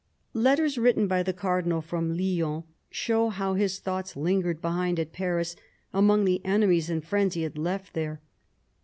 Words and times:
Letters 0.33 0.79
written 0.79 1.07
by 1.07 1.21
the 1.21 1.31
Cardinal 1.31 1.79
from 1.79 2.17
Lyons 2.17 2.63
show 2.89 3.29
how 3.29 3.53
his 3.53 3.77
thoughts 3.77 4.15
lingered 4.15 4.59
behind 4.59 4.99
at 4.99 5.13
Paris, 5.13 5.55
among 5.93 6.25
the 6.25 6.43
enemies 6.43 6.89
and 6.89 7.05
friends 7.05 7.35
he 7.35 7.43
had 7.43 7.55
left 7.55 7.93
there. 7.93 8.19